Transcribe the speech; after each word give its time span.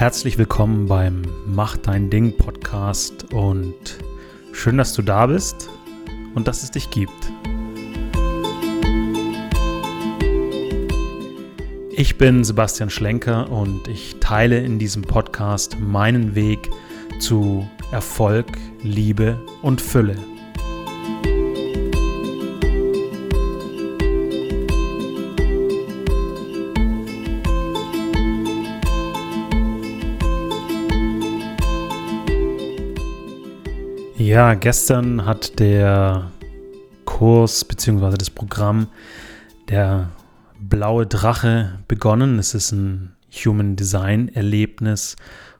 Herzlich 0.00 0.38
willkommen 0.38 0.88
beim 0.88 1.26
Mach 1.44 1.76
dein 1.76 2.08
Ding 2.08 2.34
Podcast 2.34 3.34
und 3.34 3.98
schön, 4.50 4.78
dass 4.78 4.94
du 4.94 5.02
da 5.02 5.26
bist 5.26 5.68
und 6.34 6.48
dass 6.48 6.62
es 6.62 6.70
dich 6.70 6.88
gibt. 6.88 7.12
Ich 11.90 12.16
bin 12.16 12.44
Sebastian 12.44 12.88
Schlenker 12.88 13.52
und 13.52 13.88
ich 13.88 14.16
teile 14.20 14.60
in 14.60 14.78
diesem 14.78 15.02
Podcast 15.02 15.78
meinen 15.78 16.34
Weg 16.34 16.70
zu 17.18 17.68
Erfolg, 17.92 18.46
Liebe 18.82 19.38
und 19.60 19.82
Fülle. 19.82 20.16
Ja, 34.30 34.54
gestern 34.54 35.26
hat 35.26 35.58
der 35.58 36.30
Kurs 37.04 37.64
bzw. 37.64 38.16
das 38.16 38.30
Programm 38.30 38.86
der 39.68 40.10
blaue 40.60 41.04
Drache 41.04 41.80
begonnen. 41.88 42.38
Es 42.38 42.54
ist 42.54 42.70
ein 42.70 43.16
Human 43.44 43.74
Design 43.74 44.28
Erlebnis 44.28 45.16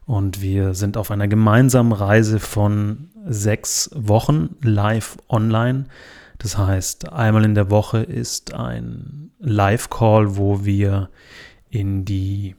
und 0.07 0.41
wir 0.41 0.75
sind 0.75 0.97
auf 0.97 1.11
einer 1.11 1.27
gemeinsamen 1.27 1.91
Reise 1.91 2.39
von 2.39 3.09
sechs 3.27 3.91
Wochen 3.93 4.55
live 4.63 5.17
online. 5.29 5.87
Das 6.39 6.57
heißt, 6.57 7.13
einmal 7.13 7.45
in 7.45 7.57
der 7.57 7.71
Woche 7.71 7.99
ist 7.99 8.55
ein 8.55 9.33
Live-Call, 9.41 10.37
wo 10.37 10.65
wir 10.65 11.11
in 11.71 12.05
die 12.05 12.55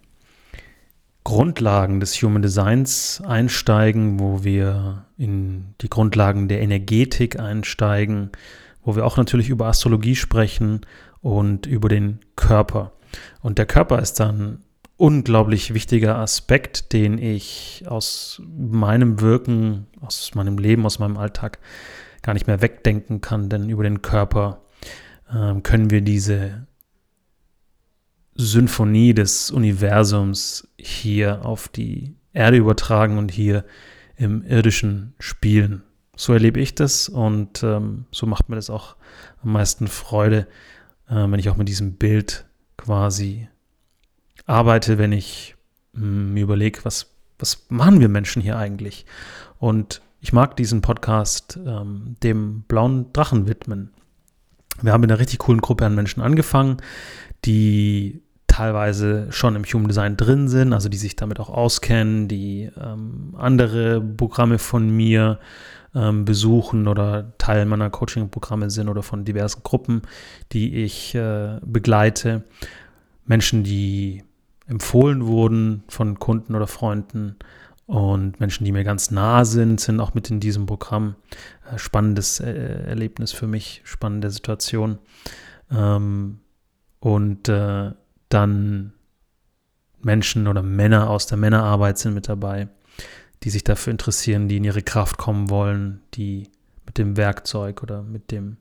Grundlagen 1.23 1.99
des 1.99 2.15
Human 2.21 2.41
Designs 2.41 3.21
einsteigen, 3.25 4.19
wo 4.19 4.43
wir 4.43 5.05
in 5.17 5.75
die 5.81 5.89
Grundlagen 5.89 6.47
der 6.47 6.61
Energetik 6.61 7.39
einsteigen, 7.39 8.31
wo 8.83 8.95
wir 8.95 9.05
auch 9.05 9.17
natürlich 9.17 9.49
über 9.49 9.67
Astrologie 9.67 10.15
sprechen 10.15 10.81
und 11.21 11.67
über 11.67 11.89
den 11.89 12.19
Körper. 12.35 12.93
Und 13.41 13.59
der 13.59 13.65
Körper 13.67 13.99
ist 13.99 14.19
dann 14.19 14.63
unglaublich 14.97 15.73
wichtiger 15.73 16.17
Aspekt, 16.17 16.93
den 16.93 17.17
ich 17.17 17.83
aus 17.87 18.41
meinem 18.55 19.19
Wirken, 19.19 19.87
aus 19.99 20.33
meinem 20.35 20.57
Leben, 20.57 20.85
aus 20.85 20.99
meinem 20.99 21.17
Alltag 21.17 21.59
gar 22.21 22.33
nicht 22.33 22.47
mehr 22.47 22.61
wegdenken 22.61 23.21
kann, 23.21 23.49
denn 23.49 23.69
über 23.69 23.83
den 23.83 24.01
Körper 24.01 24.61
äh, 25.31 25.59
können 25.61 25.89
wir 25.89 26.01
diese 26.01 26.67
Symphonie 28.35 29.13
des 29.13 29.51
Universums 29.51 30.67
hier 30.77 31.45
auf 31.45 31.67
die 31.67 32.15
Erde 32.33 32.57
übertragen 32.57 33.17
und 33.17 33.31
hier 33.31 33.65
im 34.15 34.43
irdischen 34.43 35.13
spielen. 35.19 35.83
So 36.15 36.33
erlebe 36.33 36.59
ich 36.59 36.75
das 36.75 37.09
und 37.09 37.63
ähm, 37.63 38.05
so 38.11 38.25
macht 38.25 38.49
mir 38.49 38.55
das 38.55 38.69
auch 38.69 38.95
am 39.43 39.53
meisten 39.53 39.87
Freude, 39.87 40.47
äh, 41.09 41.15
wenn 41.15 41.39
ich 41.39 41.49
auch 41.49 41.57
mit 41.57 41.67
diesem 41.67 41.95
Bild 41.95 42.45
quasi 42.77 43.47
arbeite, 44.45 44.97
wenn 44.97 45.11
ich 45.11 45.55
hm, 45.93 46.33
mir 46.33 46.43
überlege, 46.43 46.79
was, 46.83 47.11
was 47.39 47.65
machen 47.69 47.99
wir 47.99 48.09
Menschen 48.09 48.41
hier 48.41 48.57
eigentlich? 48.57 49.05
Und 49.57 50.01
ich 50.19 50.33
mag 50.33 50.55
diesen 50.55 50.81
Podcast 50.81 51.59
ähm, 51.65 52.15
dem 52.21 52.63
blauen 52.67 53.11
Drachen 53.13 53.47
widmen. 53.47 53.91
Wir 54.81 54.93
haben 54.93 55.03
in 55.03 55.11
einer 55.11 55.19
richtig 55.19 55.39
coolen 55.39 55.61
Gruppe 55.61 55.85
an 55.85 55.95
Menschen 55.95 56.21
angefangen, 56.21 56.77
die 57.45 58.20
teilweise 58.51 59.27
schon 59.31 59.55
im 59.55 59.63
Human 59.63 59.87
Design 59.87 60.17
drin 60.17 60.49
sind, 60.49 60.73
also 60.73 60.89
die 60.89 60.97
sich 60.97 61.15
damit 61.15 61.39
auch 61.39 61.49
auskennen, 61.49 62.27
die 62.27 62.69
ähm, 62.77 63.33
andere 63.37 64.01
Programme 64.01 64.59
von 64.59 64.89
mir 64.89 65.39
ähm, 65.95 66.25
besuchen 66.25 66.89
oder 66.89 67.31
Teil 67.37 67.65
meiner 67.65 67.89
Coaching-Programme 67.89 68.69
sind 68.69 68.89
oder 68.89 69.03
von 69.03 69.23
diversen 69.23 69.63
Gruppen, 69.63 70.01
die 70.51 70.83
ich 70.83 71.15
äh, 71.15 71.59
begleite. 71.65 72.43
Menschen, 73.25 73.63
die 73.63 74.25
empfohlen 74.67 75.25
wurden 75.25 75.83
von 75.87 76.19
Kunden 76.19 76.53
oder 76.53 76.67
Freunden 76.67 77.37
und 77.85 78.41
Menschen, 78.41 78.65
die 78.65 78.73
mir 78.73 78.83
ganz 78.83 79.11
nah 79.11 79.45
sind, 79.45 79.79
sind 79.79 80.01
auch 80.01 80.13
mit 80.13 80.29
in 80.29 80.41
diesem 80.41 80.65
Programm. 80.65 81.15
Äh, 81.73 81.77
spannendes 81.77 82.41
äh, 82.41 82.51
Erlebnis 82.51 83.31
für 83.31 83.47
mich, 83.47 83.81
spannende 83.85 84.29
Situation. 84.29 84.97
Ähm, 85.71 86.39
und 86.99 87.47
äh, 87.47 87.91
dann 88.33 88.93
Menschen 90.01 90.47
oder 90.47 90.63
Männer 90.63 91.09
aus 91.09 91.27
der 91.27 91.37
Männerarbeit 91.37 91.97
sind 91.97 92.13
mit 92.13 92.27
dabei, 92.27 92.67
die 93.43 93.49
sich 93.49 93.63
dafür 93.63 93.91
interessieren, 93.91 94.47
die 94.47 94.57
in 94.57 94.63
ihre 94.63 94.81
Kraft 94.81 95.17
kommen 95.17 95.49
wollen, 95.49 96.01
die 96.13 96.49
mit 96.85 96.97
dem 96.97 97.17
Werkzeug 97.17 97.83
oder 97.83 98.03
mit 98.03 98.31
dem 98.31 98.57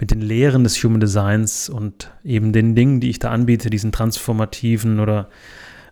mit 0.00 0.10
den 0.10 0.22
Lehren 0.22 0.64
des 0.64 0.82
Human 0.82 1.00
Designs 1.00 1.68
und 1.68 2.10
eben 2.24 2.54
den 2.54 2.74
Dingen, 2.74 3.00
die 3.00 3.10
ich 3.10 3.18
da 3.18 3.30
anbiete, 3.30 3.68
diesen 3.68 3.92
transformativen 3.92 4.98
oder 4.98 5.28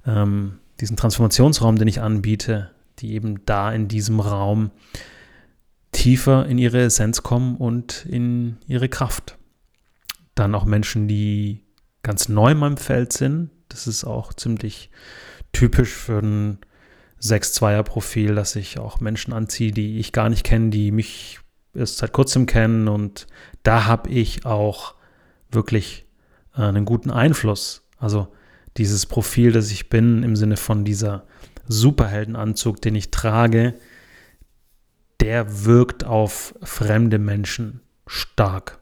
ähm, 0.07 0.59
diesen 0.81 0.97
Transformationsraum, 0.97 1.77
den 1.77 1.87
ich 1.87 2.01
anbiete, 2.01 2.71
die 2.99 3.13
eben 3.13 3.45
da 3.45 3.73
in 3.73 3.89
diesem 3.89 4.21
Raum 4.21 4.71
tiefer 5.93 6.47
in 6.47 6.59
ihre 6.59 6.83
Essenz 6.83 7.23
kommen 7.23 7.57
und 7.57 8.07
in 8.07 8.57
ihre 8.67 8.89
Kraft. 8.89 9.37
Dann 10.35 10.55
auch 10.55 10.65
Menschen, 10.65 11.09
die 11.09 11.63
ganz 12.07 12.29
neu 12.29 12.53
in 12.53 12.59
meinem 12.59 12.77
Feld 12.77 13.13
sind. 13.13 13.51
Das 13.69 13.89
ist 13.89 14.05
auch 14.05 14.33
ziemlich 14.33 14.91
typisch 15.53 15.93
für 15.93 16.21
ein 16.21 16.59
6-2er-Profil, 17.21 18.37
dass 18.37 18.55
ich 18.55 18.79
auch 18.79 19.01
Menschen 19.01 19.33
anziehe, 19.33 19.73
die 19.73 19.99
ich 19.99 20.13
gar 20.13 20.29
nicht 20.29 20.45
kenne, 20.45 20.71
die 20.71 20.93
mich 20.93 21.41
erst 21.75 21.99
seit 21.99 22.13
kurzem 22.13 22.47
kennen. 22.47 22.87
Und 22.87 23.27
da 23.65 23.87
habe 23.87 24.09
ich 24.09 24.47
auch 24.47 24.95
wirklich 25.51 26.07
äh, 26.57 26.63
einen 26.63 26.85
guten 26.85 27.11
Einfluss. 27.11 27.83
Also 27.99 28.29
dieses 28.77 29.07
Profil, 29.07 29.51
das 29.51 29.73
ich 29.73 29.89
bin, 29.89 30.23
im 30.23 30.37
Sinne 30.37 30.57
von 30.57 30.85
dieser 30.85 31.27
Superheldenanzug, 31.67 32.81
den 32.81 32.95
ich 32.95 33.11
trage, 33.11 33.75
der 35.19 35.65
wirkt 35.65 36.05
auf 36.05 36.55
fremde 36.63 37.19
Menschen 37.19 37.81
stark. 38.07 38.79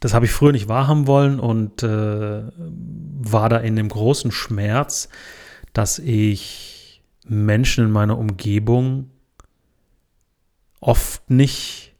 Das 0.00 0.14
habe 0.14 0.24
ich 0.24 0.32
früher 0.32 0.52
nicht 0.52 0.68
wahrhaben 0.68 1.06
wollen 1.06 1.38
und 1.38 1.82
äh, 1.82 2.42
war 2.46 3.48
da 3.48 3.58
in 3.58 3.76
dem 3.76 3.88
großen 3.88 4.32
Schmerz, 4.32 5.08
dass 5.72 5.98
ich 5.98 7.02
Menschen 7.26 7.84
in 7.84 7.90
meiner 7.92 8.18
Umgebung 8.18 9.10
oft 10.80 11.28
nicht 11.30 11.94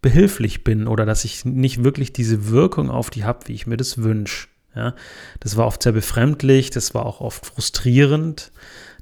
behilflich 0.00 0.64
bin 0.64 0.88
oder 0.88 1.06
dass 1.06 1.24
ich 1.24 1.44
nicht 1.44 1.84
wirklich 1.84 2.12
diese 2.12 2.48
Wirkung 2.48 2.90
auf 2.90 3.10
die 3.10 3.24
habe, 3.24 3.46
wie 3.46 3.52
ich 3.52 3.66
mir 3.66 3.76
das 3.76 3.98
wünsche. 3.98 4.48
Ja, 4.74 4.94
das 5.40 5.56
war 5.58 5.66
oft 5.66 5.82
sehr 5.82 5.92
befremdlich, 5.92 6.70
das 6.70 6.94
war 6.94 7.04
auch 7.04 7.20
oft 7.20 7.44
frustrierend, 7.44 8.52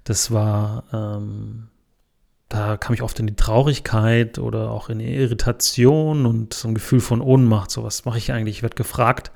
das 0.03 0.33
war 0.33 0.85
ähm, 0.93 1.69
da 2.51 2.77
kam 2.77 2.95
ich 2.95 3.03
oft 3.03 3.19
in 3.21 3.29
die 3.29 3.37
Traurigkeit 3.37 4.41
oder 4.41 4.73
auch 4.73 4.89
in 4.89 4.99
die 4.99 5.15
Irritation 5.15 6.27
und 6.27 6.53
so 6.53 6.67
ein 6.67 6.75
Gefühl 6.75 6.99
von 6.99 7.21
Ohnmacht. 7.21 7.71
So, 7.71 7.85
was 7.85 8.05
mache 8.05 8.19
ich 8.19 8.33
eigentlich? 8.33 8.57
Ich 8.57 8.63
werde 8.63 8.75
gefragt, 8.75 9.31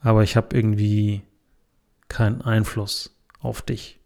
aber 0.00 0.22
ich 0.22 0.36
habe 0.36 0.54
irgendwie 0.54 1.22
keinen 2.08 2.42
Einfluss 2.42 3.16
auf 3.40 3.62
dich. 3.62 3.98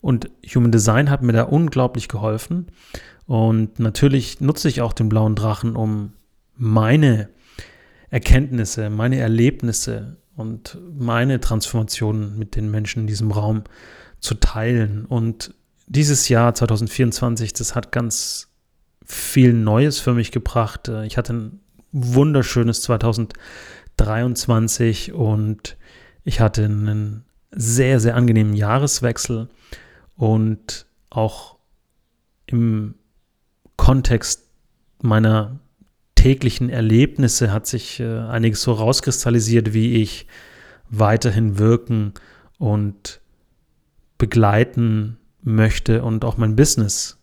Und 0.00 0.30
Human 0.54 0.72
Design 0.72 1.10
hat 1.10 1.22
mir 1.22 1.34
da 1.34 1.42
unglaublich 1.42 2.08
geholfen. 2.08 2.68
Und 3.26 3.78
natürlich 3.78 4.40
nutze 4.40 4.68
ich 4.68 4.80
auch 4.80 4.94
den 4.94 5.10
blauen 5.10 5.34
Drachen, 5.34 5.76
um 5.76 6.14
meine 6.56 7.28
Erkenntnisse, 8.08 8.88
meine 8.88 9.18
Erlebnisse 9.18 10.16
und 10.34 10.78
meine 10.98 11.40
Transformationen 11.40 12.38
mit 12.38 12.56
den 12.56 12.70
Menschen 12.70 13.00
in 13.00 13.06
diesem 13.06 13.32
Raum 13.32 13.64
zu 14.18 14.34
teilen. 14.36 15.04
Und 15.04 15.54
dieses 15.86 16.28
Jahr 16.28 16.54
2024, 16.54 17.52
das 17.52 17.74
hat 17.74 17.90
ganz 17.92 18.48
viel 19.04 19.52
Neues 19.52 19.98
für 20.00 20.14
mich 20.14 20.32
gebracht. 20.32 20.88
Äh, 20.88 21.06
ich 21.06 21.16
hatte 21.16 21.32
ein 21.32 21.60
wunderschönes 21.92 22.82
2023 22.82 25.12
und 25.12 25.76
ich 26.24 26.40
hatte 26.40 26.64
einen 26.64 27.24
sehr, 27.52 28.00
sehr 28.00 28.16
angenehmen 28.16 28.54
Jahreswechsel 28.54 29.48
und 30.16 30.86
auch 31.08 31.56
im 32.46 32.96
Kontext 33.76 34.48
meiner 35.00 35.60
täglichen 36.14 36.70
Erlebnisse 36.70 37.52
hat 37.52 37.66
sich 37.66 38.00
äh, 38.00 38.18
einiges 38.18 38.62
so 38.62 38.72
rauskristallisiert, 38.72 39.72
wie 39.72 40.02
ich 40.02 40.26
weiterhin 40.88 41.58
wirken 41.58 42.14
und 42.58 43.20
begleiten 44.18 45.18
möchte 45.46 46.02
und 46.02 46.24
auch 46.24 46.36
mein 46.36 46.56
Business 46.56 47.18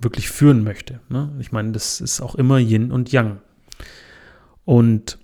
wirklich 0.00 0.30
führen 0.30 0.64
möchte. 0.64 1.00
Ne? 1.10 1.30
Ich 1.38 1.52
meine, 1.52 1.72
das 1.72 2.00
ist 2.00 2.20
auch 2.20 2.34
immer 2.34 2.58
Yin 2.58 2.90
und 2.90 3.12
Yang. 3.12 3.40
Und 4.64 5.18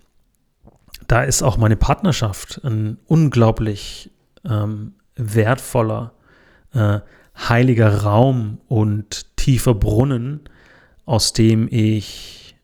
da 1.09 1.23
ist 1.23 1.43
auch 1.43 1.57
meine 1.57 1.77
Partnerschaft 1.77 2.61
ein 2.63 2.99
unglaublich 3.07 4.11
ähm, 4.45 4.95
wertvoller 5.15 6.13
äh, 6.75 7.01
heiliger 7.37 8.03
Raum 8.03 8.61
und 8.69 9.37
tiefer 9.37 9.75
Brunnen, 9.75 10.41
aus 11.07 11.33
dem 11.33 11.69
ich 11.71 12.57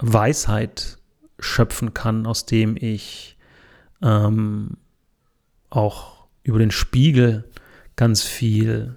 Weisheit 0.00 0.98
schöpfen 1.40 1.92
kann, 1.92 2.26
aus 2.26 2.46
dem 2.46 2.76
ich 2.78 3.36
ähm, 4.00 4.76
auch 5.70 6.26
über 6.44 6.60
den 6.60 6.70
Spiegel 6.70 7.50
ganz 7.96 8.22
viel 8.22 8.96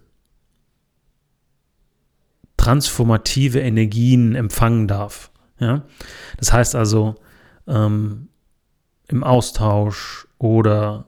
transformative 2.57 3.59
Energien 3.59 4.35
empfangen 4.35 4.87
darf. 4.87 5.31
Ja? 5.59 5.83
Das 6.37 6.51
heißt 6.51 6.75
also, 6.75 7.15
ähm, 7.67 8.27
im 9.07 9.23
Austausch 9.23 10.27
oder 10.37 11.07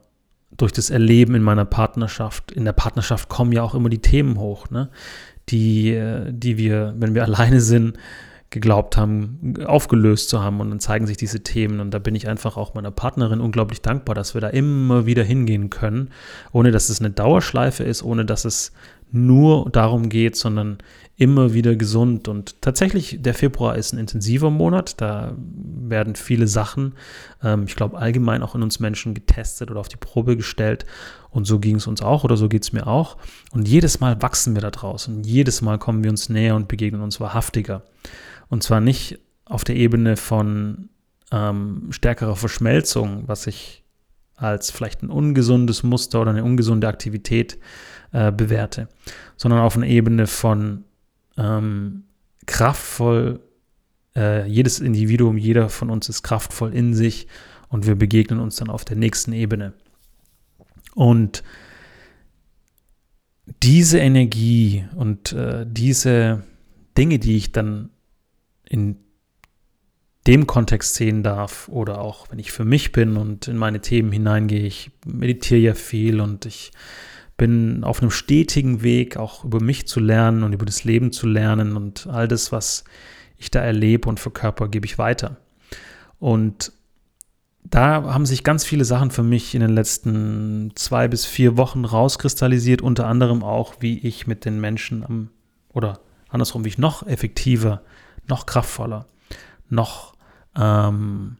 durch 0.56 0.72
das 0.72 0.90
Erleben 0.90 1.34
in 1.34 1.42
meiner 1.42 1.64
Partnerschaft. 1.64 2.52
In 2.52 2.64
der 2.64 2.72
Partnerschaft 2.72 3.28
kommen 3.28 3.52
ja 3.52 3.62
auch 3.62 3.74
immer 3.74 3.88
die 3.88 4.00
Themen 4.00 4.38
hoch, 4.38 4.70
ne? 4.70 4.90
die, 5.48 5.90
äh, 5.90 6.32
die 6.32 6.56
wir, 6.56 6.94
wenn 6.96 7.14
wir 7.14 7.22
alleine 7.24 7.60
sind, 7.60 7.98
geglaubt 8.52 8.96
haben, 8.96 9.54
aufgelöst 9.66 10.28
zu 10.28 10.42
haben. 10.42 10.60
Und 10.60 10.70
dann 10.70 10.78
zeigen 10.78 11.06
sich 11.06 11.16
diese 11.16 11.42
Themen. 11.42 11.80
Und 11.80 11.90
da 11.92 11.98
bin 11.98 12.14
ich 12.14 12.28
einfach 12.28 12.56
auch 12.56 12.74
meiner 12.74 12.92
Partnerin 12.92 13.40
unglaublich 13.40 13.82
dankbar, 13.82 14.14
dass 14.14 14.34
wir 14.34 14.40
da 14.40 14.48
immer 14.48 15.06
wieder 15.06 15.24
hingehen 15.24 15.70
können, 15.70 16.10
ohne 16.52 16.70
dass 16.70 16.88
es 16.88 17.00
eine 17.00 17.10
Dauerschleife 17.10 17.82
ist, 17.82 18.04
ohne 18.04 18.24
dass 18.24 18.44
es 18.44 18.72
nur 19.12 19.68
darum 19.70 20.08
geht, 20.08 20.36
sondern 20.36 20.78
immer 21.16 21.52
wieder 21.52 21.76
gesund. 21.76 22.28
Und 22.28 22.60
tatsächlich, 22.62 23.18
der 23.20 23.34
Februar 23.34 23.76
ist 23.76 23.92
ein 23.92 23.98
intensiver 23.98 24.50
Monat. 24.50 25.00
Da 25.00 25.36
werden 25.36 26.16
viele 26.16 26.48
Sachen, 26.48 26.94
ähm, 27.42 27.64
ich 27.66 27.76
glaube, 27.76 27.98
allgemein 27.98 28.42
auch 28.42 28.54
in 28.54 28.62
uns 28.62 28.80
Menschen 28.80 29.14
getestet 29.14 29.70
oder 29.70 29.80
auf 29.80 29.88
die 29.88 29.98
Probe 29.98 30.36
gestellt. 30.36 30.86
Und 31.30 31.46
so 31.46 31.60
ging 31.60 31.76
es 31.76 31.86
uns 31.86 32.02
auch 32.02 32.24
oder 32.24 32.36
so 32.36 32.48
geht 32.48 32.62
es 32.62 32.72
mir 32.72 32.86
auch. 32.86 33.18
Und 33.52 33.68
jedes 33.68 34.00
Mal 34.00 34.20
wachsen 34.22 34.54
wir 34.54 34.62
da 34.62 34.70
draußen. 34.70 35.22
Jedes 35.22 35.62
Mal 35.62 35.78
kommen 35.78 36.02
wir 36.02 36.10
uns 36.10 36.28
näher 36.28 36.56
und 36.56 36.68
begegnen 36.68 37.02
uns 37.02 37.20
wahrhaftiger. 37.20 37.82
Und 38.52 38.62
zwar 38.62 38.82
nicht 38.82 39.18
auf 39.46 39.64
der 39.64 39.76
Ebene 39.76 40.18
von 40.18 40.90
ähm, 41.30 41.86
stärkerer 41.88 42.36
Verschmelzung, 42.36 43.22
was 43.26 43.46
ich 43.46 43.82
als 44.36 44.70
vielleicht 44.70 45.02
ein 45.02 45.08
ungesundes 45.08 45.82
Muster 45.82 46.20
oder 46.20 46.32
eine 46.32 46.44
ungesunde 46.44 46.86
Aktivität 46.86 47.58
äh, 48.12 48.30
bewerte, 48.30 48.88
sondern 49.38 49.60
auf 49.60 49.74
einer 49.74 49.86
Ebene 49.86 50.26
von 50.26 50.84
ähm, 51.38 52.04
kraftvoll, 52.44 53.40
äh, 54.14 54.46
jedes 54.46 54.80
Individuum, 54.80 55.38
jeder 55.38 55.70
von 55.70 55.88
uns 55.88 56.10
ist 56.10 56.22
kraftvoll 56.22 56.74
in 56.74 56.92
sich 56.92 57.28
und 57.70 57.86
wir 57.86 57.94
begegnen 57.94 58.38
uns 58.38 58.56
dann 58.56 58.68
auf 58.68 58.84
der 58.84 58.98
nächsten 58.98 59.32
Ebene. 59.32 59.72
Und 60.94 61.42
diese 63.62 63.98
Energie 63.98 64.84
und 64.94 65.32
äh, 65.32 65.64
diese 65.66 66.42
Dinge, 66.98 67.18
die 67.18 67.38
ich 67.38 67.52
dann 67.52 67.88
in 68.72 68.96
dem 70.26 70.46
Kontext 70.46 70.94
sehen 70.94 71.22
darf 71.22 71.68
oder 71.68 72.00
auch 72.00 72.30
wenn 72.30 72.38
ich 72.38 72.52
für 72.52 72.64
mich 72.64 72.92
bin 72.92 73.16
und 73.16 73.48
in 73.48 73.56
meine 73.56 73.80
Themen 73.80 74.12
hineingehe, 74.12 74.64
ich 74.64 74.90
meditiere 75.04 75.60
ja 75.60 75.74
viel 75.74 76.20
und 76.20 76.46
ich 76.46 76.72
bin 77.36 77.84
auf 77.84 78.00
einem 78.00 78.10
stetigen 78.10 78.82
Weg, 78.82 79.16
auch 79.16 79.44
über 79.44 79.60
mich 79.60 79.86
zu 79.86 80.00
lernen 80.00 80.42
und 80.42 80.52
über 80.52 80.64
das 80.64 80.84
Leben 80.84 81.12
zu 81.12 81.26
lernen 81.26 81.76
und 81.76 82.06
all 82.06 82.28
das, 82.28 82.52
was 82.52 82.84
ich 83.36 83.50
da 83.50 83.60
erlebe 83.60 84.08
und 84.08 84.20
verkörper, 84.20 84.68
gebe 84.68 84.86
ich 84.86 84.96
weiter. 84.96 85.38
Und 86.18 86.72
da 87.64 88.04
haben 88.04 88.26
sich 88.26 88.44
ganz 88.44 88.64
viele 88.64 88.84
Sachen 88.84 89.10
für 89.10 89.22
mich 89.22 89.54
in 89.54 89.60
den 89.60 89.74
letzten 89.74 90.72
zwei 90.76 91.08
bis 91.08 91.26
vier 91.26 91.56
Wochen 91.56 91.84
rauskristallisiert, 91.84 92.80
unter 92.80 93.06
anderem 93.06 93.42
auch, 93.42 93.74
wie 93.80 93.98
ich 93.98 94.26
mit 94.26 94.44
den 94.44 94.60
Menschen 94.60 95.04
am, 95.04 95.30
oder 95.72 96.00
andersrum, 96.28 96.64
wie 96.64 96.68
ich 96.68 96.78
noch 96.78 97.06
effektiver, 97.06 97.82
noch 98.28 98.46
kraftvoller, 98.46 99.06
noch 99.68 100.14
ähm, 100.56 101.38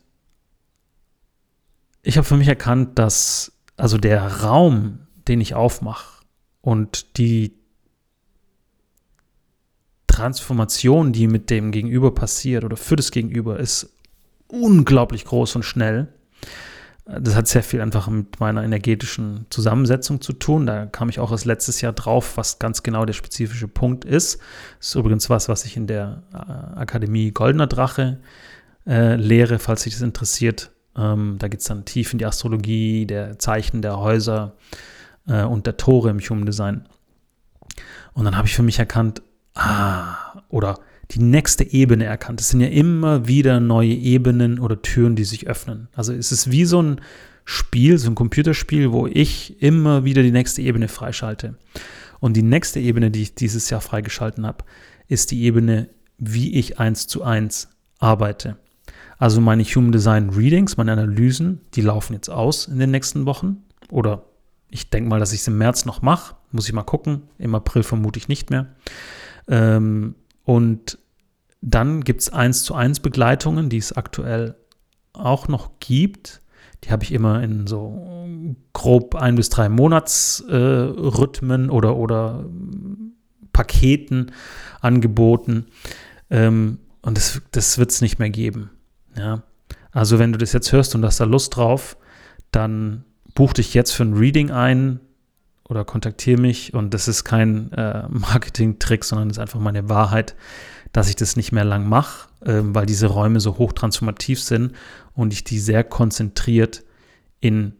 ich 2.09 2.17
habe 2.17 2.27
für 2.27 2.37
mich 2.37 2.47
erkannt, 2.47 2.97
dass 2.97 3.51
also 3.77 3.99
der 3.99 4.41
Raum, 4.41 4.99
den 5.27 5.39
ich 5.41 5.53
aufmache 5.53 6.23
und 6.59 7.17
die 7.17 7.53
Transformation, 10.07 11.13
die 11.13 11.27
mit 11.27 11.51
dem 11.51 11.71
Gegenüber 11.71 12.13
passiert 12.13 12.63
oder 12.65 12.77
für 12.77 12.95
das 12.95 13.11
Gegenüber, 13.11 13.59
ist 13.59 13.93
unglaublich 14.47 15.23
groß 15.23 15.55
und 15.57 15.63
schnell. 15.63 16.07
Das 17.05 17.35
hat 17.35 17.47
sehr 17.47 17.61
viel 17.61 17.79
einfach 17.79 18.07
mit 18.07 18.39
meiner 18.39 18.63
energetischen 18.63 19.45
Zusammensetzung 19.51 20.19
zu 20.19 20.33
tun. 20.33 20.65
Da 20.65 20.87
kam 20.87 21.09
ich 21.09 21.19
auch 21.19 21.31
erst 21.31 21.45
letztes 21.45 21.79
Jahr 21.79 21.93
drauf, 21.93 22.37
was 22.37 22.57
ganz 22.57 22.81
genau 22.81 23.05
der 23.05 23.13
spezifische 23.13 23.67
Punkt 23.67 24.03
ist. 24.03 24.39
Das 24.79 24.89
ist 24.89 24.95
übrigens 24.95 25.29
was, 25.29 25.47
was 25.47 25.63
ich 25.63 25.77
in 25.77 25.85
der 25.85 26.23
äh, 26.33 26.79
Akademie 26.79 27.31
Goldener 27.31 27.67
Drache 27.67 28.19
äh, 28.87 29.15
lehre, 29.15 29.59
falls 29.59 29.83
sich 29.83 29.93
das 29.93 30.01
interessiert. 30.01 30.71
Ähm, 30.97 31.37
da 31.39 31.47
geht 31.47 31.61
es 31.61 31.67
dann 31.67 31.85
tief 31.85 32.11
in 32.13 32.19
die 32.19 32.25
Astrologie, 32.25 33.05
der 33.05 33.39
Zeichen 33.39 33.81
der 33.81 33.99
Häuser 33.99 34.55
äh, 35.27 35.43
und 35.43 35.65
der 35.65 35.77
Tore 35.77 36.09
im 36.09 36.19
Human 36.19 36.45
Design. 36.45 36.87
Und 38.13 38.25
dann 38.25 38.35
habe 38.37 38.47
ich 38.47 38.55
für 38.55 38.63
mich 38.63 38.79
erkannt, 38.79 39.21
ah, 39.55 40.41
oder 40.49 40.79
die 41.11 41.19
nächste 41.19 41.63
Ebene 41.63 42.05
erkannt. 42.05 42.41
Es 42.41 42.49
sind 42.49 42.61
ja 42.61 42.67
immer 42.67 43.27
wieder 43.27 43.59
neue 43.59 43.93
Ebenen 43.93 44.59
oder 44.59 44.81
Türen, 44.81 45.15
die 45.15 45.23
sich 45.23 45.47
öffnen. 45.47 45.87
Also 45.93 46.13
es 46.13 46.31
ist 46.31 46.51
wie 46.51 46.65
so 46.65 46.81
ein 46.81 47.01
Spiel, 47.45 47.97
so 47.97 48.11
ein 48.11 48.15
Computerspiel, 48.15 48.91
wo 48.91 49.07
ich 49.07 49.61
immer 49.61 50.03
wieder 50.05 50.21
die 50.21 50.31
nächste 50.31 50.61
Ebene 50.61 50.87
freischalte. 50.87 51.55
Und 52.19 52.37
die 52.37 52.43
nächste 52.43 52.79
Ebene, 52.79 53.09
die 53.09 53.23
ich 53.23 53.35
dieses 53.35 53.69
Jahr 53.69 53.81
freigeschalten 53.81 54.45
habe, 54.45 54.65
ist 55.07 55.31
die 55.31 55.41
Ebene, 55.41 55.89
wie 56.19 56.59
ich 56.59 56.79
eins 56.79 57.07
zu 57.07 57.23
eins 57.23 57.69
arbeite. 57.97 58.57
Also 59.19 59.41
meine 59.41 59.63
Human 59.63 59.91
Design 59.91 60.29
Readings, 60.29 60.77
meine 60.77 60.93
Analysen, 60.93 61.59
die 61.75 61.81
laufen 61.81 62.13
jetzt 62.13 62.29
aus 62.29 62.67
in 62.67 62.79
den 62.79 62.89
nächsten 62.89 63.25
Wochen. 63.25 63.63
Oder 63.91 64.23
ich 64.69 64.89
denke 64.89 65.09
mal, 65.09 65.19
dass 65.19 65.33
ich 65.33 65.41
es 65.41 65.47
im 65.47 65.57
März 65.57 65.85
noch 65.85 66.01
mache. 66.01 66.35
Muss 66.51 66.67
ich 66.67 66.73
mal 66.73 66.83
gucken. 66.83 67.23
Im 67.37 67.53
April 67.53 67.83
vermute 67.83 68.17
ich 68.17 68.29
nicht 68.29 68.49
mehr. 68.49 68.67
Ähm, 69.47 70.15
und 70.45 70.97
dann 71.61 72.05
gibt 72.05 72.21
es 72.21 72.31
eins 72.31 72.63
zu 72.63 72.73
eins 72.73 73.01
Begleitungen, 73.01 73.69
die 73.69 73.77
es 73.77 73.91
aktuell 73.91 74.55
auch 75.11 75.49
noch 75.49 75.71
gibt. 75.79 76.39
Die 76.85 76.91
habe 76.91 77.03
ich 77.03 77.11
immer 77.11 77.43
in 77.43 77.67
so 77.67 78.25
grob 78.71 79.15
ein 79.15 79.35
bis 79.35 79.49
drei 79.49 79.67
Monatsrhythmen 79.67 81.67
äh, 81.67 81.71
oder, 81.71 81.97
oder 81.97 82.45
Paketen 83.51 84.31
angeboten. 84.79 85.65
Ähm, 86.29 86.79
und 87.01 87.17
das, 87.17 87.41
das 87.51 87.77
wird 87.77 87.91
es 87.91 87.99
nicht 87.99 88.19
mehr 88.19 88.29
geben. 88.29 88.69
Ja? 89.19 89.43
Also 89.91 90.19
wenn 90.19 90.31
du 90.31 90.37
das 90.37 90.53
jetzt 90.53 90.71
hörst 90.71 90.95
und 90.95 91.05
hast 91.05 91.19
da 91.19 91.25
Lust 91.25 91.55
drauf, 91.55 91.97
dann 92.51 93.03
buch 93.35 93.53
dich 93.53 93.73
jetzt 93.73 93.91
für 93.91 94.03
ein 94.03 94.13
Reading 94.13 94.51
ein 94.51 94.99
oder 95.67 95.85
kontaktiere 95.85 96.41
mich. 96.41 96.73
Und 96.73 96.93
das 96.93 97.07
ist 97.07 97.23
kein 97.23 97.71
äh, 97.73 98.07
Marketing-Trick, 98.09 99.03
sondern 99.03 99.29
ist 99.29 99.39
einfach 99.39 99.59
meine 99.59 99.89
Wahrheit, 99.89 100.35
dass 100.91 101.09
ich 101.09 101.15
das 101.15 101.35
nicht 101.35 101.51
mehr 101.51 101.65
lang 101.65 101.87
mache, 101.87 102.29
äh, 102.43 102.61
weil 102.63 102.85
diese 102.85 103.07
Räume 103.07 103.39
so 103.39 103.57
hochtransformativ 103.57 104.41
sind 104.41 104.73
und 105.13 105.33
ich 105.33 105.43
die 105.43 105.59
sehr 105.59 105.83
konzentriert 105.83 106.83
in 107.39 107.73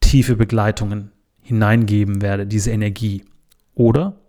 tiefe 0.00 0.36
Begleitungen 0.36 1.12
hineingeben 1.40 2.20
werde, 2.20 2.46
diese 2.46 2.70
Energie. 2.70 3.24
Oder 3.74 4.20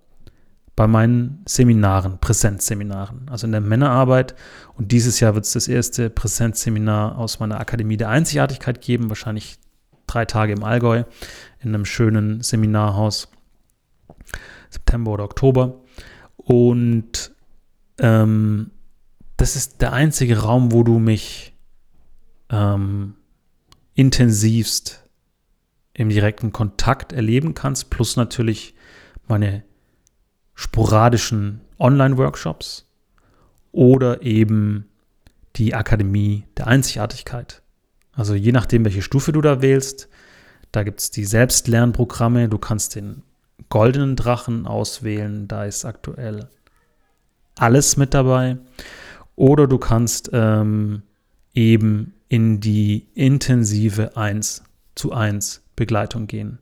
bei 0.79 0.87
meinen 0.87 1.43
Seminaren, 1.45 2.19
Präsenzseminaren, 2.19 3.27
also 3.29 3.45
in 3.45 3.51
der 3.51 3.59
Männerarbeit. 3.59 4.33
Und 4.77 4.93
dieses 4.93 5.19
Jahr 5.19 5.35
wird 5.35 5.43
es 5.43 5.51
das 5.51 5.67
erste 5.67 6.09
Präsenzseminar 6.09 7.17
aus 7.17 7.41
meiner 7.41 7.59
Akademie 7.59 7.97
der 7.97 8.07
Einzigartigkeit 8.07 8.79
geben, 8.79 9.09
wahrscheinlich 9.09 9.59
drei 10.07 10.23
Tage 10.23 10.53
im 10.53 10.63
Allgäu 10.63 11.03
in 11.59 11.75
einem 11.75 11.83
schönen 11.83 12.43
Seminarhaus, 12.43 13.27
September 14.69 15.11
oder 15.11 15.25
Oktober. 15.25 15.81
Und 16.37 17.35
ähm, 17.97 18.71
das 19.35 19.57
ist 19.57 19.81
der 19.81 19.91
einzige 19.91 20.43
Raum, 20.43 20.71
wo 20.71 20.83
du 20.83 20.97
mich 20.97 21.57
ähm, 22.49 23.15
intensivst 23.95 25.03
im 25.91 26.07
direkten 26.07 26.53
Kontakt 26.53 27.11
erleben 27.11 27.53
kannst, 27.53 27.89
plus 27.89 28.15
natürlich 28.15 28.75
meine 29.27 29.63
sporadischen 30.59 31.61
Online-Workshops 31.79 32.85
oder 33.71 34.21
eben 34.23 34.89
die 35.55 35.73
Akademie 35.73 36.43
der 36.57 36.67
Einzigartigkeit. 36.67 37.61
Also 38.11 38.35
je 38.35 38.51
nachdem, 38.51 38.83
welche 38.83 39.01
Stufe 39.01 39.31
du 39.31 39.39
da 39.39 39.61
wählst, 39.61 40.09
da 40.73 40.83
gibt 40.83 40.99
es 40.99 41.11
die 41.11 41.23
Selbstlernprogramme, 41.23 42.49
du 42.49 42.57
kannst 42.57 42.95
den 42.95 43.23
goldenen 43.69 44.17
Drachen 44.17 44.67
auswählen, 44.67 45.47
da 45.47 45.63
ist 45.63 45.85
aktuell 45.85 46.49
alles 47.55 47.95
mit 47.95 48.13
dabei. 48.13 48.57
Oder 49.37 49.65
du 49.65 49.77
kannst 49.77 50.29
ähm, 50.33 51.03
eben 51.53 52.15
in 52.27 52.59
die 52.59 53.07
intensive 53.15 54.17
1 54.17 54.63
zu 54.95 55.13
1 55.13 55.63
Begleitung 55.77 56.27
gehen. 56.27 56.59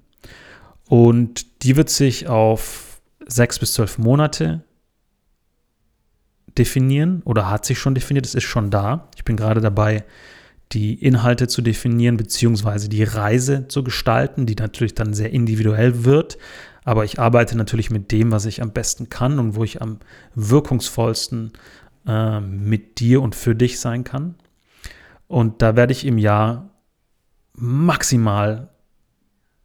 Und 0.87 1.63
die 1.63 1.75
wird 1.75 1.89
sich 1.89 2.27
auf 2.27 2.86
sechs 3.27 3.59
bis 3.59 3.73
zwölf 3.73 3.97
Monate 3.97 4.63
definieren 6.57 7.21
oder 7.23 7.49
hat 7.49 7.65
sich 7.65 7.79
schon 7.79 7.95
definiert, 7.95 8.25
es 8.25 8.35
ist 8.35 8.43
schon 8.43 8.71
da. 8.71 9.09
Ich 9.15 9.23
bin 9.23 9.37
gerade 9.37 9.61
dabei, 9.61 10.03
die 10.71 10.95
Inhalte 10.95 11.47
zu 11.47 11.61
definieren, 11.61 12.17
beziehungsweise 12.17 12.89
die 12.89 13.03
Reise 13.03 13.67
zu 13.67 13.83
gestalten, 13.83 14.45
die 14.45 14.55
natürlich 14.55 14.95
dann 14.95 15.13
sehr 15.13 15.31
individuell 15.31 16.03
wird. 16.03 16.37
Aber 16.83 17.05
ich 17.05 17.19
arbeite 17.19 17.57
natürlich 17.57 17.89
mit 17.89 18.11
dem, 18.11 18.31
was 18.31 18.45
ich 18.45 18.61
am 18.61 18.71
besten 18.71 19.09
kann 19.09 19.39
und 19.39 19.55
wo 19.55 19.63
ich 19.63 19.81
am 19.81 19.99
wirkungsvollsten 20.35 21.53
äh, 22.05 22.39
mit 22.39 22.99
dir 22.99 23.21
und 23.21 23.35
für 23.35 23.55
dich 23.55 23.79
sein 23.79 24.03
kann. 24.03 24.35
Und 25.27 25.61
da 25.61 25.75
werde 25.75 25.91
ich 25.91 26.05
im 26.05 26.17
Jahr 26.17 26.69
maximal, 27.53 28.69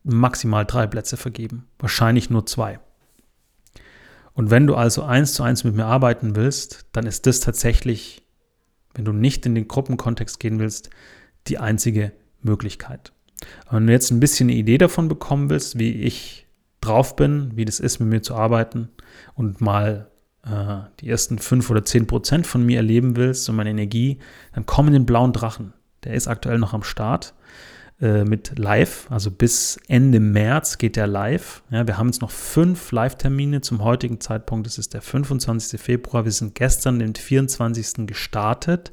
maximal 0.02 0.64
drei 0.64 0.86
Plätze 0.86 1.16
vergeben. 1.16 1.66
Wahrscheinlich 1.78 2.30
nur 2.30 2.46
zwei. 2.46 2.80
Und 4.34 4.50
wenn 4.50 4.66
du 4.66 4.74
also 4.74 5.02
eins 5.02 5.34
zu 5.34 5.42
eins 5.42 5.64
mit 5.64 5.74
mir 5.74 5.86
arbeiten 5.86 6.36
willst, 6.36 6.86
dann 6.92 7.06
ist 7.06 7.26
das 7.26 7.40
tatsächlich, 7.40 8.22
wenn 8.94 9.04
du 9.04 9.12
nicht 9.12 9.44
in 9.46 9.54
den 9.54 9.68
Gruppenkontext 9.68 10.40
gehen 10.40 10.58
willst, 10.58 10.90
die 11.48 11.58
einzige 11.58 12.12
Möglichkeit. 12.40 13.12
wenn 13.70 13.86
du 13.86 13.92
jetzt 13.92 14.10
ein 14.10 14.20
bisschen 14.20 14.48
eine 14.48 14.58
Idee 14.58 14.78
davon 14.78 15.08
bekommen 15.08 15.50
willst, 15.50 15.78
wie 15.78 15.92
ich 15.92 16.46
drauf 16.80 17.16
bin, 17.16 17.52
wie 17.56 17.64
das 17.64 17.80
ist, 17.80 18.00
mit 18.00 18.08
mir 18.08 18.22
zu 18.22 18.34
arbeiten 18.34 18.88
und 19.34 19.60
mal 19.60 20.10
äh, 20.44 20.80
die 21.00 21.08
ersten 21.08 21.38
fünf 21.38 21.70
oder 21.70 21.84
zehn 21.84 22.06
Prozent 22.06 22.46
von 22.46 22.64
mir 22.64 22.78
erleben 22.78 23.16
willst 23.16 23.48
und 23.48 23.56
meine 23.56 23.70
Energie, 23.70 24.18
dann 24.54 24.66
komm 24.66 24.88
in 24.88 24.92
den 24.92 25.06
blauen 25.06 25.32
Drachen. 25.32 25.72
Der 26.04 26.14
ist 26.14 26.28
aktuell 26.28 26.58
noch 26.58 26.74
am 26.74 26.82
Start 26.82 27.34
äh, 28.02 28.24
mit 28.24 28.58
live, 28.58 29.06
also 29.10 29.30
bis 29.30 29.78
Ende 29.86 30.18
März 30.18 30.76
geht 30.78 30.96
der 30.96 31.06
live. 31.06 31.62
Ja, 31.70 31.86
wir 31.86 31.98
haben 31.98 32.08
jetzt 32.08 32.20
noch 32.20 32.32
fünf 32.32 32.90
Live-Termine 32.90 33.60
zum 33.60 33.84
heutigen 33.84 34.20
Zeitpunkt. 34.20 34.66
Das 34.66 34.76
ist 34.76 34.92
der 34.92 35.02
25. 35.02 35.80
Februar. 35.80 36.24
Wir 36.24 36.32
sind 36.32 36.56
gestern, 36.56 36.98
den 36.98 37.14
24. 37.14 38.08
gestartet 38.08 38.92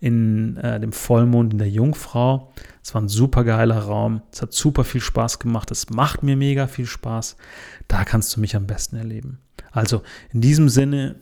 in 0.00 0.56
äh, 0.56 0.80
dem 0.80 0.92
Vollmond 0.92 1.52
in 1.52 1.58
der 1.58 1.68
Jungfrau. 1.68 2.52
Es 2.82 2.94
war 2.94 3.02
ein 3.02 3.08
super 3.08 3.44
geiler 3.44 3.80
Raum. 3.80 4.22
Es 4.32 4.40
hat 4.40 4.54
super 4.54 4.84
viel 4.84 5.02
Spaß 5.02 5.40
gemacht. 5.40 5.70
Es 5.70 5.90
macht 5.90 6.22
mir 6.22 6.36
mega 6.36 6.68
viel 6.68 6.86
Spaß. 6.86 7.36
Da 7.86 8.04
kannst 8.04 8.34
du 8.34 8.40
mich 8.40 8.56
am 8.56 8.66
besten 8.66 8.96
erleben. 8.96 9.40
Also 9.72 10.02
in 10.32 10.40
diesem 10.40 10.70
Sinne, 10.70 11.16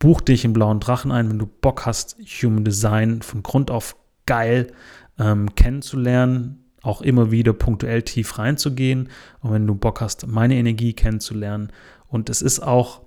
buch 0.00 0.20
dich 0.20 0.44
im 0.44 0.52
blauen 0.52 0.80
Drachen 0.80 1.12
ein, 1.12 1.30
wenn 1.30 1.38
du 1.38 1.46
Bock 1.46 1.86
hast, 1.86 2.16
Human 2.42 2.64
Design 2.64 3.22
von 3.22 3.44
Grund 3.44 3.70
auf 3.70 3.94
geil 4.26 4.72
ähm, 5.18 5.54
kennenzulernen, 5.54 6.61
auch 6.82 7.00
immer 7.00 7.30
wieder 7.30 7.52
punktuell 7.52 8.02
tief 8.02 8.38
reinzugehen 8.38 9.08
und 9.40 9.52
wenn 9.52 9.66
du 9.66 9.74
Bock 9.74 10.00
hast, 10.00 10.26
meine 10.26 10.56
Energie 10.56 10.92
kennenzulernen. 10.92 11.72
Und 12.08 12.28
es 12.28 12.42
ist 12.42 12.60
auch 12.60 13.02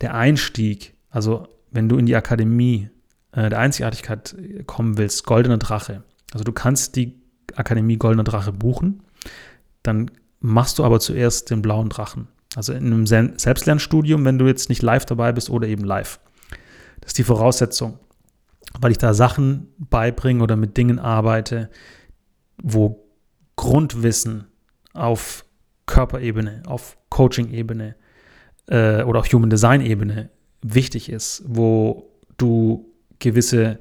der 0.00 0.14
Einstieg, 0.14 0.94
also 1.10 1.46
wenn 1.70 1.88
du 1.88 1.96
in 1.96 2.06
die 2.06 2.16
Akademie 2.16 2.90
äh, 3.32 3.48
der 3.48 3.58
Einzigartigkeit 3.58 4.36
kommen 4.66 4.98
willst, 4.98 5.24
Goldener 5.24 5.58
Drache. 5.58 6.02
Also 6.32 6.44
du 6.44 6.52
kannst 6.52 6.96
die 6.96 7.20
Akademie 7.54 7.96
Goldener 7.96 8.24
Drache 8.24 8.52
buchen, 8.52 9.02
dann 9.82 10.10
machst 10.40 10.78
du 10.78 10.84
aber 10.84 11.00
zuerst 11.00 11.50
den 11.50 11.62
blauen 11.62 11.88
Drachen. 11.88 12.28
Also 12.56 12.72
in 12.72 12.86
einem 12.86 13.06
Selbstlernstudium, 13.06 14.24
wenn 14.24 14.38
du 14.38 14.46
jetzt 14.46 14.68
nicht 14.68 14.82
live 14.82 15.06
dabei 15.06 15.32
bist 15.32 15.48
oder 15.48 15.68
eben 15.68 15.84
live. 15.84 16.20
Das 17.00 17.10
ist 17.10 17.18
die 17.18 17.24
Voraussetzung, 17.24 17.98
weil 18.80 18.90
ich 18.90 18.98
da 18.98 19.14
Sachen 19.14 19.68
beibringe 19.78 20.42
oder 20.42 20.56
mit 20.56 20.76
Dingen 20.76 20.98
arbeite, 20.98 21.70
wo 22.62 23.01
Grundwissen 23.62 24.48
auf 24.92 25.44
Körperebene, 25.86 26.64
auf 26.66 26.98
Coaching-Ebene 27.10 27.94
äh, 28.66 29.04
oder 29.04 29.20
auch 29.20 29.26
Human 29.32 29.50
Design-Ebene 29.50 30.30
wichtig 30.62 31.08
ist, 31.08 31.44
wo 31.46 32.10
du 32.38 32.92
gewisse 33.20 33.78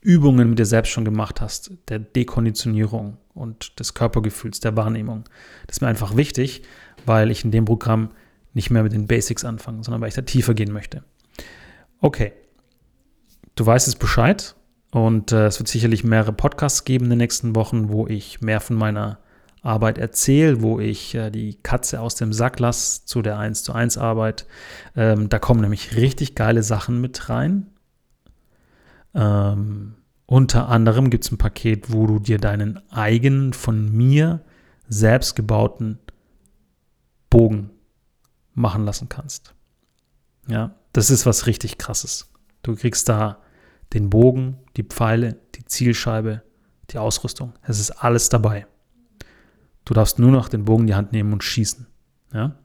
Übungen 0.00 0.50
mit 0.50 0.58
dir 0.58 0.66
selbst 0.66 0.90
schon 0.90 1.04
gemacht 1.04 1.40
hast, 1.40 1.70
der 1.88 2.00
Dekonditionierung 2.00 3.18
und 3.32 3.78
des 3.78 3.94
Körpergefühls, 3.94 4.58
der 4.58 4.76
Wahrnehmung. 4.76 5.22
Das 5.68 5.76
ist 5.76 5.80
mir 5.80 5.86
einfach 5.86 6.16
wichtig, 6.16 6.62
weil 7.06 7.30
ich 7.30 7.44
in 7.44 7.52
dem 7.52 7.66
Programm 7.66 8.10
nicht 8.52 8.70
mehr 8.70 8.82
mit 8.82 8.94
den 8.94 9.06
Basics 9.06 9.44
anfange, 9.44 9.84
sondern 9.84 10.00
weil 10.00 10.08
ich 10.08 10.16
da 10.16 10.22
tiefer 10.22 10.54
gehen 10.54 10.72
möchte. 10.72 11.04
Okay, 12.00 12.32
du 13.54 13.64
weißt 13.64 13.86
es 13.86 13.94
Bescheid 13.94 14.56
und 14.90 15.32
äh, 15.32 15.46
es 15.46 15.58
wird 15.58 15.68
sicherlich 15.68 16.04
mehrere 16.04 16.32
Podcasts 16.32 16.84
geben 16.84 17.04
in 17.04 17.10
den 17.10 17.18
nächsten 17.18 17.54
Wochen, 17.54 17.90
wo 17.90 18.06
ich 18.06 18.40
mehr 18.40 18.60
von 18.60 18.76
meiner 18.76 19.18
Arbeit 19.62 19.98
erzähle, 19.98 20.62
wo 20.62 20.80
ich 20.80 21.14
äh, 21.14 21.30
die 21.30 21.54
Katze 21.54 22.00
aus 22.00 22.14
dem 22.14 22.32
Sack 22.32 22.58
lasse 22.58 23.04
zu 23.04 23.22
der 23.22 23.38
1 23.38 23.62
zu 23.62 23.72
1 23.72 23.98
Arbeit. 23.98 24.46
Ähm, 24.96 25.28
da 25.28 25.38
kommen 25.38 25.60
nämlich 25.60 25.96
richtig 25.96 26.34
geile 26.34 26.62
Sachen 26.62 27.00
mit 27.00 27.28
rein. 27.28 27.66
Ähm, 29.14 29.94
unter 30.26 30.68
anderem 30.68 31.10
gibt 31.10 31.24
es 31.24 31.32
ein 31.32 31.38
Paket, 31.38 31.92
wo 31.92 32.06
du 32.06 32.18
dir 32.18 32.38
deinen 32.38 32.80
eigenen, 32.90 33.52
von 33.52 33.92
mir 33.92 34.40
selbst 34.88 35.36
gebauten 35.36 35.98
Bogen 37.28 37.70
machen 38.54 38.84
lassen 38.84 39.08
kannst. 39.08 39.54
Ja, 40.48 40.74
das 40.92 41.10
ist 41.10 41.26
was 41.26 41.46
richtig 41.46 41.78
krasses. 41.78 42.32
Du 42.62 42.74
kriegst 42.74 43.08
da 43.08 43.38
den 43.92 44.10
Bogen, 44.10 44.58
die 44.76 44.82
Pfeile, 44.82 45.36
die 45.54 45.64
Zielscheibe, 45.64 46.42
die 46.90 46.98
Ausrüstung. 46.98 47.54
Es 47.62 47.80
ist 47.80 47.90
alles 47.90 48.28
dabei. 48.28 48.66
Du 49.84 49.94
darfst 49.94 50.18
nur 50.18 50.30
noch 50.30 50.48
den 50.48 50.64
Bogen 50.64 50.82
in 50.82 50.86
die 50.88 50.94
Hand 50.94 51.12
nehmen 51.12 51.32
und 51.32 51.42
schießen. 51.42 51.86
Ja? 52.32 52.56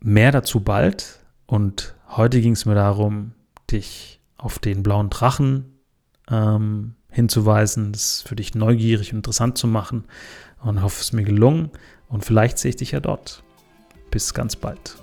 Mehr 0.00 0.32
dazu 0.32 0.60
bald. 0.60 1.20
Und 1.46 1.94
heute 2.08 2.40
ging 2.40 2.52
es 2.52 2.64
mir 2.64 2.74
darum, 2.74 3.32
dich 3.70 4.20
auf 4.36 4.58
den 4.58 4.82
blauen 4.82 5.10
Drachen 5.10 5.78
ähm, 6.30 6.94
hinzuweisen, 7.10 7.92
das 7.92 8.22
für 8.22 8.36
dich 8.36 8.54
neugierig 8.54 9.12
und 9.12 9.18
interessant 9.18 9.58
zu 9.58 9.66
machen. 9.66 10.04
Und 10.62 10.82
hoffe, 10.82 10.96
es 11.00 11.08
ist 11.08 11.12
mir 11.12 11.24
gelungen. 11.24 11.70
Und 12.08 12.24
vielleicht 12.24 12.58
sehe 12.58 12.70
ich 12.70 12.76
dich 12.76 12.92
ja 12.92 13.00
dort. 13.00 13.42
Bis 14.10 14.34
ganz 14.34 14.56
bald. 14.56 14.96